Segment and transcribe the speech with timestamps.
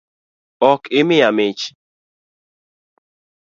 [0.71, 1.63] Ok imiya mich?